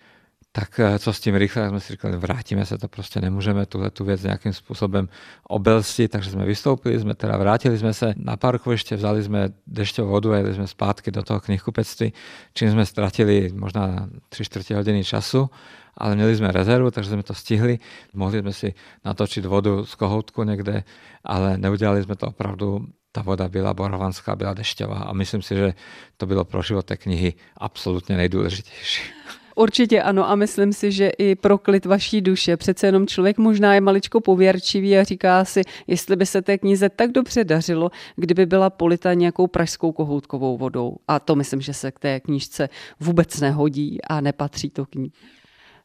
tak 0.51 0.79
eh, 0.79 0.99
co 0.99 1.13
s 1.13 1.19
tím 1.19 1.35
rychle, 1.35 1.69
jsme 1.69 1.79
si 1.79 1.93
říkali, 1.93 2.17
vrátíme 2.17 2.65
se, 2.65 2.77
to 2.77 2.87
prostě 2.87 3.21
nemůžeme 3.21 3.65
tuhle 3.65 3.89
tu 3.89 4.05
věc 4.05 4.23
nějakým 4.23 4.53
způsobem 4.53 5.09
obelstit, 5.43 6.11
takže 6.11 6.31
jsme 6.31 6.45
vystoupili, 6.45 6.99
jsme 6.99 7.15
teda 7.15 7.37
vrátili 7.37 7.77
jsme 7.77 7.93
se 7.93 8.13
na 8.17 8.37
parkoviště, 8.37 8.95
vzali 8.95 9.23
jsme 9.23 9.49
dešťovou 9.67 10.11
vodu 10.11 10.33
a 10.33 10.37
jeli 10.37 10.53
jsme 10.53 10.67
zpátky 10.67 11.11
do 11.11 11.23
toho 11.23 11.39
knihkupectví, 11.39 12.13
čím 12.53 12.71
jsme 12.71 12.85
ztratili 12.85 13.51
možná 13.53 14.09
tři 14.29 14.45
čtvrtě 14.45 14.75
hodiny 14.75 15.03
času, 15.03 15.49
ale 15.97 16.15
měli 16.15 16.35
jsme 16.35 16.51
rezervu, 16.51 16.91
takže 16.91 17.09
jsme 17.09 17.23
to 17.23 17.33
stihli. 17.33 17.79
Mohli 18.13 18.39
jsme 18.39 18.53
si 18.53 18.73
natočit 19.05 19.45
vodu 19.45 19.85
z 19.85 19.95
kohoutku 19.95 20.43
někde, 20.43 20.83
ale 21.23 21.57
neudělali 21.57 22.03
jsme 22.03 22.15
to 22.15 22.27
opravdu 22.27 22.87
ta 23.11 23.21
voda 23.21 23.47
byla 23.47 23.73
borovanská, 23.73 24.35
byla 24.35 24.53
dešťová 24.53 24.95
a 24.95 25.13
myslím 25.13 25.41
si, 25.41 25.55
že 25.55 25.73
to 26.17 26.25
bylo 26.25 26.45
pro 26.45 26.61
život 26.61 26.85
té 26.85 26.97
knihy 26.97 27.33
absolutně 27.57 28.17
nejdůležitější. 28.17 29.01
Určitě 29.55 30.01
ano 30.01 30.29
a 30.29 30.35
myslím 30.35 30.73
si, 30.73 30.91
že 30.91 31.09
i 31.09 31.35
pro 31.35 31.57
klid 31.57 31.85
vaší 31.85 32.21
duše. 32.21 32.57
Přece 32.57 32.87
jenom 32.87 33.07
člověk 33.07 33.37
možná 33.37 33.73
je 33.73 33.81
maličko 33.81 34.21
pověrčivý 34.21 34.97
a 34.97 35.03
říká 35.03 35.45
si, 35.45 35.61
jestli 35.87 36.15
by 36.15 36.25
se 36.25 36.41
té 36.41 36.57
knize 36.57 36.89
tak 36.89 37.11
dobře 37.11 37.43
dařilo, 37.43 37.91
kdyby 38.15 38.45
byla 38.45 38.69
polita 38.69 39.13
nějakou 39.13 39.47
pražskou 39.47 39.91
kohoutkovou 39.91 40.57
vodou. 40.57 40.95
A 41.07 41.19
to 41.19 41.35
myslím, 41.35 41.61
že 41.61 41.73
se 41.73 41.91
k 41.91 41.99
té 41.99 42.19
knížce 42.19 42.69
vůbec 42.99 43.39
nehodí 43.39 44.01
a 44.01 44.21
nepatří 44.21 44.69
to 44.69 44.85
k 44.85 44.95
ní. 44.95 45.11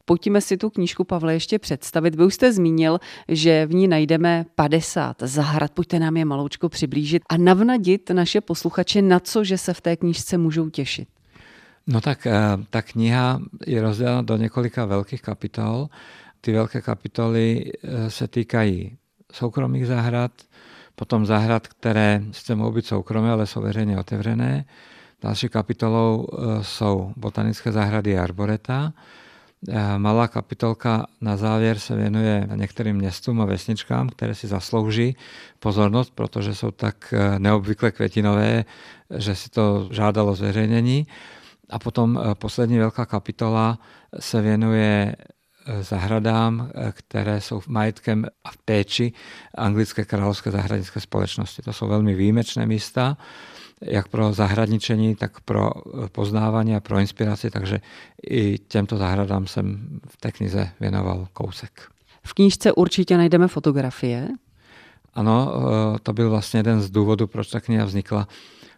Pojďme 0.09 0.41
si 0.41 0.57
tu 0.57 0.71
knížku, 0.71 1.05
Pavle, 1.05 1.35
ještě 1.35 1.59
představit. 1.59 2.15
Vy 2.15 2.25
už 2.25 2.35
jste 2.35 2.53
zmínil, 2.53 2.99
že 3.29 3.67
v 3.67 3.75
ní 3.75 3.89
najdeme 3.89 4.47
50 4.55 5.17
zahrad. 5.21 5.73
Pojďte 5.73 5.99
nám 5.99 6.17
je 6.17 6.25
maloučko 6.25 6.69
přiblížit 6.69 7.23
a 7.29 7.37
navnadit 7.37 8.11
naše 8.11 8.41
posluchače 8.41 9.03
na 9.03 9.21
co, 9.21 9.45
že 9.45 9.59
se 9.59 9.75
v 9.75 9.81
té 9.81 9.97
knížce 9.97 10.39
můžou 10.39 10.71
těšit. 10.71 11.09
No 11.87 12.01
tak 12.01 12.27
eh, 12.27 12.33
ta 12.71 12.83
kniha 12.83 13.41
je 13.67 13.83
rozdělena 13.83 14.23
do 14.23 14.37
několika 14.37 14.85
velkých 14.85 15.23
kapitol. 15.23 15.89
Ty 16.41 16.53
velké 16.53 16.81
kapitoly 16.81 17.73
eh, 17.83 18.11
se 18.11 18.29
týkají 18.29 18.99
soukromých 19.33 19.87
zahrad, 19.87 20.33
potom 20.95 21.27
zahrad, 21.27 21.67
které 21.67 22.23
sice 22.33 22.55
mohou 22.55 22.73
být 22.73 22.87
soukromé, 22.87 23.31
ale 23.31 23.47
jsou 23.47 23.61
veřejně 23.61 23.99
otevřené. 23.99 24.65
Další 25.23 25.49
kapitolou 25.49 26.27
eh, 26.27 26.65
jsou 26.65 27.13
botanické 27.17 27.73
zahrady 27.73 28.19
arboreta. 28.19 28.93
Malá 29.97 30.29
kapitolka 30.29 31.07
na 31.21 31.37
závěr 31.37 31.79
se 31.79 31.97
věnuje 31.97 32.49
některým 32.55 32.97
městům 32.97 33.41
a 33.41 33.45
vesničkám, 33.45 34.09
které 34.09 34.35
si 34.35 34.47
zaslouží 34.47 35.17
pozornost, 35.59 36.13
protože 36.15 36.55
jsou 36.55 36.71
tak 36.71 37.15
neobvykle 37.39 37.91
květinové, 37.91 38.65
že 39.17 39.35
si 39.35 39.51
to 39.51 39.89
žádalo 39.91 40.35
zveřejnění. 40.35 41.07
A 41.71 41.79
potom 41.79 42.21
poslední 42.35 42.79
velká 42.79 43.07
kapitola 43.07 43.79
se 44.19 44.43
věnuje 44.43 45.17
zahradám, 45.81 46.71
které 46.93 47.41
jsou 47.41 47.61
majetkem 47.69 48.27
a 48.45 48.51
v 48.51 48.57
péči 48.57 49.13
Anglické 49.55 50.05
královské 50.05 50.51
zahradnické 50.51 51.01
společnosti. 51.01 51.63
To 51.63 51.73
jsou 51.73 51.89
velmi 51.89 52.15
výjimečné 52.15 52.67
místa, 52.67 53.17
jak 53.83 54.09
pro 54.09 54.33
zahradničení, 54.33 55.15
tak 55.15 55.41
pro 55.41 55.71
poznávání 56.13 56.77
a 56.77 56.81
pro 56.81 56.99
inspiraci, 56.99 57.51
takže 57.51 57.81
i 58.31 58.59
těmto 58.59 58.97
zahradám 58.97 59.47
jsem 59.47 59.89
v 60.09 60.17
té 60.17 60.33
knize 60.33 60.71
věnoval 60.81 61.29
kousek. 61.33 61.89
V 62.27 62.35
knížce 62.35 62.73
určitě 62.73 63.17
najdeme 63.17 63.49
fotografie. 63.49 64.29
Ano, 65.15 65.53
eh, 65.55 65.99
to 66.03 66.13
byl 66.13 66.31
vlastně 66.31 66.59
jeden 66.59 66.81
z 66.81 66.91
důvodů, 66.91 67.27
proč 67.27 67.49
ta 67.49 67.61
kniha 67.61 67.85
vznikla, 67.85 68.29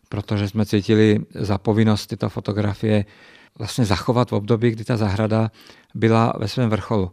protože 0.08 0.48
jsme 0.48 0.66
cítili 0.66 1.20
za 1.34 1.58
povinnost 1.58 2.06
tyto 2.06 2.28
fotografie 2.28 3.04
vlastně 3.58 3.84
zachovat 3.84 4.30
v 4.30 4.34
období, 4.34 4.70
kdy 4.70 4.84
ta 4.84 4.96
zahrada 4.96 5.50
byla 5.94 6.32
ve 6.38 6.48
svém 6.48 6.70
vrcholu. 6.70 7.12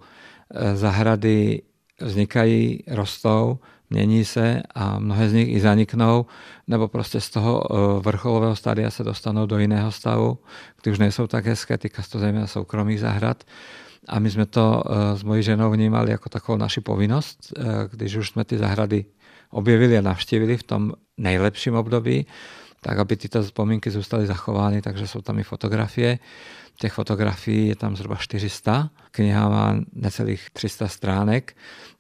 Eh, 0.54 0.76
zahrady 0.76 1.62
vznikají, 2.02 2.84
rostou, 2.88 3.60
mění 3.90 4.26
se 4.26 4.62
a 4.76 5.00
mnohé 5.00 5.30
z 5.30 5.34
nich 5.34 5.50
i 5.50 5.60
zaniknou, 5.60 6.26
nebo 6.68 6.88
prostě 6.88 7.22
z 7.22 7.30
toho 7.30 7.64
eh, 7.64 8.02
vrcholového 8.02 8.56
stádia 8.56 8.92
se 8.92 9.04
dostanou 9.04 9.46
do 9.46 9.58
jiného 9.60 9.92
stavu, 9.92 10.38
kdy 10.82 10.92
už 10.92 11.00
nejsou 11.00 11.28
tak 11.28 11.46
hezké, 11.46 11.78
týká 11.78 12.04
se 12.04 12.10
to 12.10 12.20
zejména 12.20 12.48
soukromých 12.48 13.00
zahrad. 13.00 13.44
A 14.08 14.20
my 14.20 14.32
jsme 14.32 14.46
to 14.46 14.84
eh, 14.86 15.18
s 15.18 15.24
mojí 15.24 15.44
ženou 15.44 15.72
vnímali 15.72 16.12
jako 16.12 16.30
takovou 16.30 16.58
naši 16.58 16.82
povinnost, 16.82 17.54
když 17.92 18.16
už 18.16 18.30
jsme 18.30 18.44
ty 18.44 18.58
zahrady 18.58 19.06
objevili 19.50 19.98
a 19.98 20.02
navštívili 20.02 20.58
v 20.58 20.64
tom 20.64 20.94
nejlepším 21.18 21.76
období, 21.76 22.26
tak 22.86 23.02
aby 23.02 23.18
tyto 23.18 23.42
vzpomínky 23.42 23.92
zůstaly 23.92 24.26
zachovány, 24.26 24.82
takže 24.82 25.08
jsou 25.08 25.22
tam 25.22 25.40
i 25.40 25.44
fotografie. 25.44 26.20
Těch 26.78 26.94
fotografií 26.94 27.68
je 27.68 27.76
tam 27.76 27.96
zhruba 27.96 28.16
400. 28.16 28.90
Kniha 29.12 29.50
má 29.50 29.76
necelých 29.94 30.50
300 30.54 30.88
stránek. 30.88 31.58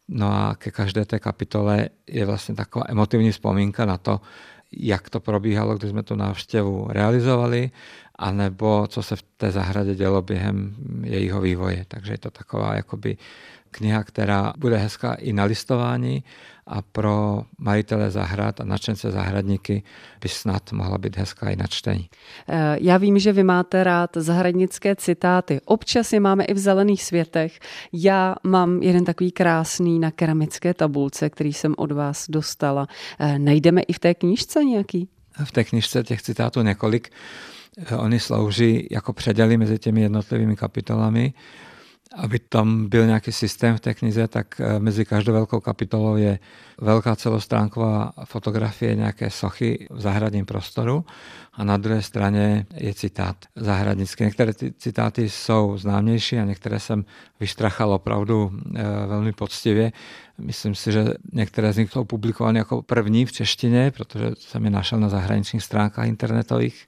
No 0.08 0.30
a 0.30 0.56
ke 0.56 0.72
každé 0.72 1.06
té 1.06 1.20
kapitole 1.20 1.89
je 2.08 2.25
vlastně 2.25 2.56
taková 2.56 2.86
emotivní 2.89 3.32
vzpomínka 3.32 3.86
na 3.86 3.98
to, 3.98 4.22
jak 4.77 5.10
to 5.10 5.20
probíhalo, 5.20 5.77
když 5.77 5.89
jsme 5.89 6.04
tu 6.04 6.15
návštěvu 6.15 6.88
realizovali, 6.89 7.72
anebo 8.15 8.88
co 8.88 9.04
se 9.04 9.15
v 9.15 9.24
té 9.38 9.51
zahradě 9.51 9.96
dělo 9.96 10.22
během 10.22 10.75
jejího 11.04 11.42
vývoje. 11.42 11.86
Takže 11.88 12.13
je 12.13 12.18
to 12.18 12.32
taková 12.32 12.75
jakoby 12.75 13.18
kniha, 13.72 14.04
která 14.04 14.54
bude 14.58 14.77
hezká 14.77 15.13
i 15.13 15.34
na 15.34 15.44
listování 15.44 16.24
a 16.67 16.81
pro 16.81 17.43
majitele 17.57 18.12
zahrad 18.12 18.62
a 18.62 18.63
nadšence 18.63 19.12
zahradníky 19.12 19.84
by 20.22 20.29
snad 20.29 20.72
mohla 20.72 20.98
být 20.98 21.17
hezká 21.17 21.50
i 21.50 21.55
na 21.55 21.67
čtení. 21.67 22.10
Eh, 22.50 22.77
já 22.81 22.98
vím, 22.98 23.19
že 23.19 23.34
vy 23.34 23.43
máte 23.43 23.84
rád 23.84 24.10
zahradnické 24.15 24.95
citáty. 24.95 25.62
Občas 25.65 26.13
je 26.13 26.19
máme 26.19 26.43
i 26.43 26.53
v 26.53 26.57
zelených 26.57 27.03
světech. 27.03 27.60
Já 27.93 28.36
mám 28.43 28.81
jeden 28.81 29.05
takový 29.05 29.31
krásný 29.31 30.00
na 30.00 30.12
keramické 30.12 30.74
tabulce, 30.74 31.29
který 31.29 31.53
jsem 31.53 31.74
od 31.77 31.91
vás 31.91 32.25
dostala. 32.29 32.88
Eh, 33.19 33.39
najdeme 33.39 33.81
i 33.81 33.93
v 33.93 34.00
té 34.00 34.13
knížce 34.13 34.63
nějaký? 34.63 35.07
V 35.43 35.51
té 35.51 35.63
knižce 35.63 36.03
těch 36.03 36.22
citátů 36.22 36.62
několik. 36.62 37.10
Eh, 37.77 37.95
oni 37.95 38.19
slouží 38.19 38.88
jako 38.91 39.13
předěly 39.13 39.57
mezi 39.57 39.79
těmi 39.79 40.01
jednotlivými 40.01 40.55
kapitolami 40.55 41.34
aby 42.15 42.39
tam 42.39 42.89
byl 42.89 43.05
nějaký 43.05 43.31
systém 43.31 43.77
v 43.77 43.79
té 43.79 43.93
knize, 43.93 44.27
tak 44.27 44.62
eh, 44.62 44.79
mezi 44.79 45.05
každou 45.05 45.34
velkou 45.34 45.60
kapitolou 45.60 46.15
je 46.15 46.39
velká 46.81 47.15
celostránková 47.15 48.13
fotografie 48.25 48.95
nějaké 48.95 49.29
sochy 49.29 49.88
v 49.91 50.01
zahradním 50.01 50.45
prostoru 50.45 51.05
a 51.53 51.63
na 51.63 51.77
druhé 51.77 52.01
straně 52.01 52.65
je 52.74 52.93
citát 52.93 53.36
zahradnický. 53.55 54.24
Některé 54.24 54.53
ty 54.53 54.74
citáty 54.77 55.29
jsou 55.29 55.77
známější 55.77 56.38
a 56.38 56.45
některé 56.45 56.79
jsem 56.79 57.05
vyštrachal 57.39 57.93
opravdu 57.93 58.51
eh, 58.75 58.84
velmi 59.07 59.31
poctivě. 59.31 59.91
Myslím 60.38 60.75
si, 60.75 60.91
že 60.91 61.05
některé 61.34 61.74
z 61.74 61.77
nich 61.77 61.91
jsou 61.91 62.03
publikovány 62.03 62.60
jako 62.60 62.81
první 62.81 63.25
v 63.25 63.31
češtině, 63.31 63.91
protože 63.91 64.31
jsem 64.38 64.65
je 64.65 64.72
našel 64.72 65.00
na 65.00 65.10
zahraničních 65.10 65.63
stránkách 65.63 66.07
internetových. 66.07 66.88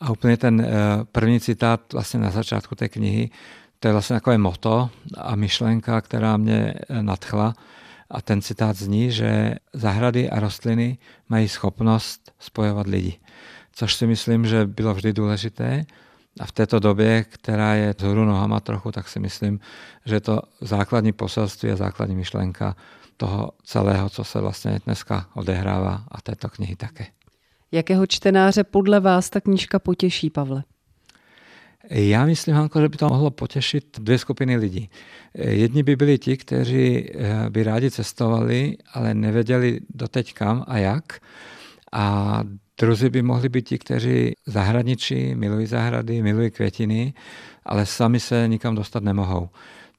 A 0.00 0.10
úplně 0.10 0.36
ten 0.36 0.60
eh, 0.60 0.68
první 1.12 1.40
citát 1.40 1.92
vlastně 1.92 2.20
na 2.20 2.30
začátku 2.30 2.74
té 2.74 2.88
knihy 2.88 3.30
to 3.84 3.88
je 3.88 3.92
vlastně 3.92 4.16
takové 4.16 4.38
moto 4.38 4.90
a 5.16 5.36
myšlenka, 5.36 6.00
která 6.00 6.36
mě 6.36 6.74
eh, 6.74 7.02
nadchla. 7.02 7.54
A 8.10 8.22
ten 8.22 8.42
citát 8.42 8.76
zní, 8.76 9.10
že 9.10 9.54
zahrady 9.72 10.30
a 10.30 10.40
rostliny 10.40 10.98
mají 11.28 11.48
schopnost 11.48 12.32
spojovat 12.38 12.86
lidi. 12.86 13.18
Což 13.72 13.94
si 13.94 14.06
myslím, 14.06 14.46
že 14.46 14.66
bylo 14.66 14.94
vždy 14.94 15.12
důležité. 15.12 15.84
A 16.40 16.46
v 16.46 16.52
této 16.52 16.78
době, 16.78 17.24
která 17.24 17.74
je 17.74 17.94
zhru 17.98 18.24
nohama 18.24 18.60
trochu, 18.60 18.92
tak 18.92 19.08
si 19.08 19.20
myslím, 19.20 19.60
že 20.04 20.20
to 20.20 20.40
základní 20.60 21.12
poselství 21.12 21.70
a 21.70 21.76
základní 21.76 22.16
myšlenka 22.16 22.76
toho 23.16 23.50
celého, 23.64 24.10
co 24.10 24.24
se 24.24 24.40
vlastně 24.40 24.80
dneska 24.84 25.26
odehrává 25.34 26.04
a 26.08 26.20
této 26.20 26.48
knihy 26.48 26.76
také. 26.76 27.06
Jakého 27.72 28.06
čtenáře 28.06 28.64
podle 28.64 29.00
vás 29.00 29.30
ta 29.30 29.40
knížka 29.40 29.78
potěší, 29.78 30.30
Pavle? 30.30 30.64
Já 31.90 32.26
myslím, 32.26 32.54
Hanko, 32.54 32.80
že 32.80 32.88
by 32.88 32.96
to 32.96 33.08
mohlo 33.08 33.30
potěšit 33.30 34.00
dvě 34.00 34.18
skupiny 34.18 34.56
lidí. 34.56 34.90
Jedni 35.34 35.82
by 35.82 35.96
byli 35.96 36.18
ti, 36.18 36.36
kteří 36.36 37.10
eh, 37.10 37.50
by 37.50 37.62
rádi 37.62 37.90
cestovali, 37.90 38.76
ale 38.92 39.14
nevěděli 39.14 39.80
doteď 39.94 40.34
kam 40.34 40.64
a 40.68 40.78
jak. 40.78 41.20
A 41.92 42.42
druzí 42.80 43.08
by 43.08 43.22
mohli 43.22 43.48
být 43.48 43.68
ti, 43.68 43.78
kteří 43.78 44.32
zahradničí, 44.46 45.34
milují 45.34 45.66
zahrady, 45.66 46.22
milují 46.22 46.50
květiny, 46.50 47.14
ale 47.64 47.86
sami 47.86 48.20
se 48.20 48.48
nikam 48.48 48.74
dostat 48.74 49.02
nemohou. 49.02 49.48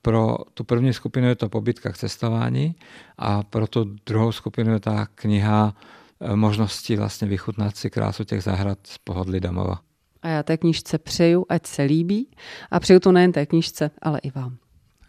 Pro 0.01 0.37
tu 0.53 0.63
první 0.63 0.93
skupinu 0.93 1.27
je 1.27 1.35
to 1.35 1.49
pobytka 1.49 1.91
k 1.91 1.97
cestování 1.97 2.75
a 3.17 3.43
pro 3.43 3.67
tu 3.67 3.95
druhou 4.05 4.31
skupinu 4.31 4.73
je 4.73 4.79
ta 4.79 5.07
kniha 5.15 5.75
eh, 6.21 6.35
možnosti 6.35 6.95
vlastně 6.95 7.27
vychutnat 7.27 7.77
si 7.77 7.89
krásu 7.89 8.23
těch 8.23 8.43
zahrad 8.43 8.77
z 8.83 8.97
pohodly 8.97 9.39
domova. 9.39 9.81
A 10.25 10.27
já 10.27 10.43
té 10.43 10.57
knižce 10.57 10.97
přeju, 10.97 11.45
ať 11.49 11.65
se 11.65 11.83
líbí 11.83 12.27
a 12.71 12.79
přeju 12.79 12.99
to 12.99 13.11
nejen 13.11 13.31
té 13.31 13.45
knižce, 13.45 13.91
ale 14.01 14.19
i 14.19 14.31
vám. 14.31 14.57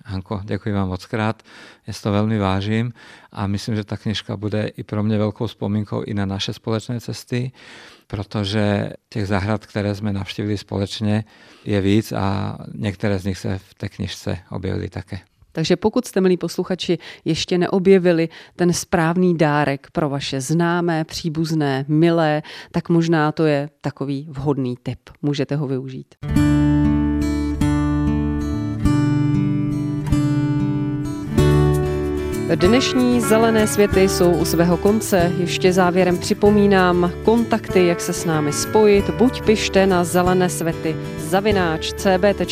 Hanko, 0.05 0.41
děkuji 0.45 0.75
vám 0.75 0.89
moc 0.89 1.07
krát, 1.07 1.43
já 1.87 1.95
to 2.03 2.13
velmi 2.13 2.39
vážím 2.39 2.93
a 3.33 3.47
myslím, 3.47 3.77
že 3.77 3.85
ta 3.85 3.97
knižka 3.97 4.37
bude 4.37 4.67
i 4.67 4.83
pro 4.83 5.03
mě 5.03 5.19
velkou 5.19 5.47
vzpomínkou 5.47 6.03
i 6.03 6.15
na 6.15 6.27
naše 6.27 6.53
společné 6.53 7.01
cesty, 7.01 7.53
protože 8.07 8.91
těch 9.09 9.27
zahrad, 9.27 9.67
které 9.67 9.95
jsme 9.95 10.13
navštívili 10.13 10.59
společně, 10.59 11.25
je 11.65 11.81
víc 11.81 12.13
a 12.13 12.59
některé 12.75 13.19
z 13.19 13.25
nich 13.25 13.39
se 13.39 13.59
v 13.59 13.75
té 13.75 13.89
knižce 13.89 14.39
objevily 14.51 14.89
také. 14.89 15.19
Takže 15.57 15.77
pokud 15.77 16.07
jste, 16.07 16.21
milí 16.21 16.37
posluchači, 16.37 16.99
ještě 17.25 17.59
neobjevili 17.59 18.29
ten 18.57 18.73
správný 18.73 19.37
dárek 19.37 19.87
pro 19.93 20.09
vaše 20.09 20.41
známé, 20.41 21.05
příbuzné, 21.05 21.85
milé, 21.89 22.43
tak 22.71 22.89
možná 22.89 23.33
to 23.33 23.47
je 23.47 23.69
takový 23.81 24.27
vhodný 24.31 24.77
tip. 24.83 24.99
Můžete 25.23 25.57
ho 25.57 25.67
využít. 25.67 26.15
Dnešní 32.55 33.21
zelené 33.21 33.67
světy 33.67 34.09
jsou 34.09 34.31
u 34.31 34.45
svého 34.45 34.77
konce. 34.77 35.33
Ještě 35.39 35.73
závěrem 35.73 36.19
připomínám 36.19 37.13
kontakty, 37.25 37.87
jak 37.87 38.01
se 38.01 38.13
s 38.13 38.25
námi 38.25 38.53
spojit. 38.53 39.11
Buď 39.11 39.43
pište 39.43 39.87
na 39.87 40.05
zelené 40.05 40.49
světy 40.49 40.97
zavináč 41.19 41.93
cb.rozhlas.cz 41.93 42.43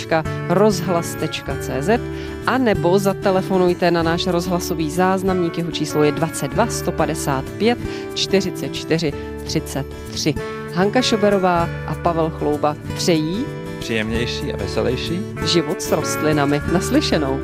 a 2.46 2.58
nebo 2.58 2.98
zatelefonujte 2.98 3.90
na 3.90 4.02
náš 4.02 4.26
rozhlasový 4.26 4.90
záznamník, 4.90 5.58
jeho 5.58 5.70
číslo 5.70 6.02
je 6.02 6.12
22 6.12 6.66
155 6.66 7.78
44 8.14 9.12
33. 9.44 10.34
Hanka 10.74 11.02
Šoberová 11.02 11.68
a 11.86 11.94
Pavel 11.94 12.30
Chlouba 12.30 12.76
přejí 12.94 13.44
příjemnější 13.78 14.52
a 14.52 14.56
veselější 14.56 15.20
život 15.44 15.82
s 15.82 15.92
rostlinami. 15.92 16.62
Naslyšenou. 16.72 17.40